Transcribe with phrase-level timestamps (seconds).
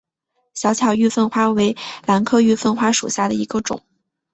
[0.55, 3.83] 小巧玉凤花为兰科玉凤花属下的一个种。